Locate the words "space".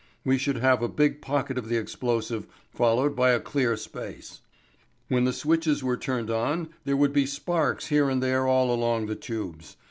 3.77-4.39